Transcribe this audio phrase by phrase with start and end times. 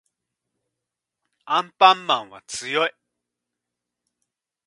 [1.45, 2.91] アンパンマンは強い